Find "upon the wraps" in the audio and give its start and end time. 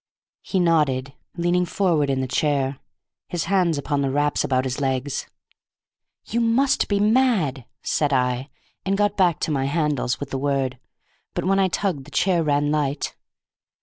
3.77-4.43